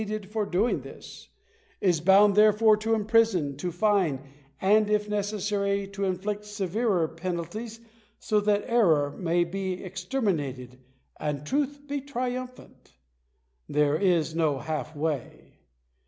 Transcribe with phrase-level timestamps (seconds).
[0.01, 1.29] be needful for doing this—
[1.79, 4.19] is bound, therefore, to imprison, to fine,
[4.59, 7.79] and if necessary, to inflict severer penalties,
[8.17, 10.79] so that error may be exterminated
[11.19, 12.93] and truth be triumphant
[13.69, 15.59] There is no half way.